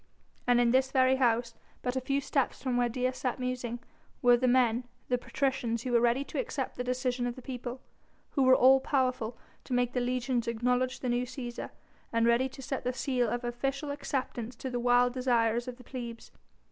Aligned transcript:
And 0.47 0.59
in 0.59 0.71
this 0.71 0.89
very 0.91 1.17
house, 1.17 1.53
but 1.83 1.95
a 1.95 2.01
few 2.01 2.21
steps 2.21 2.63
from 2.63 2.75
where 2.75 2.89
Dea 2.89 3.11
sat 3.11 3.37
musing, 3.39 3.77
were 4.23 4.35
the 4.35 4.47
men, 4.47 4.85
the 5.09 5.17
patricians 5.19 5.83
who 5.83 5.91
were 5.91 6.01
ready 6.01 6.23
to 6.23 6.39
accept 6.39 6.75
the 6.75 6.83
decision 6.83 7.27
of 7.27 7.35
the 7.35 7.41
people, 7.43 7.81
who 8.31 8.41
were 8.41 8.55
all 8.55 8.79
powerful 8.79 9.37
to 9.63 9.73
make 9.73 9.93
the 9.93 9.99
legions 10.01 10.47
acknowledge 10.47 11.01
the 11.01 11.09
new 11.09 11.25
Cæsar, 11.27 11.69
and 12.11 12.25
ready 12.25 12.49
to 12.49 12.63
set 12.63 12.83
the 12.83 12.93
seal 12.93 13.29
of 13.29 13.43
official 13.43 13.91
acceptance 13.91 14.55
to 14.55 14.71
the 14.71 14.79
wild 14.79 15.13
desires 15.13 15.67
of 15.67 15.77
the 15.77 15.83
plebs. 15.83 16.31